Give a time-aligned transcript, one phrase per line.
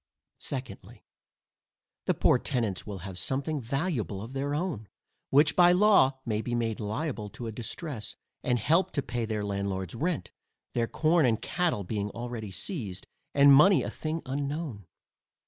[0.39, 1.05] Secondly,
[2.07, 4.87] The poorer tenants will have something valuable of their own,
[5.29, 9.45] which by law may be made liable to a distress, and help to pay their
[9.45, 10.31] landlord's rent,
[10.73, 14.87] their corn and cattle being already seized, and money a thing unknown.